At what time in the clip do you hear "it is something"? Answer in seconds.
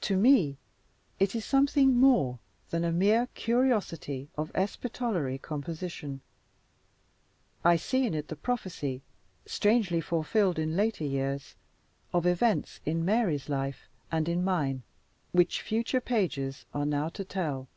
1.20-1.94